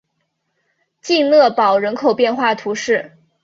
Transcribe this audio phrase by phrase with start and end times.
[1.29, 3.19] 勒讷堡人口变化图示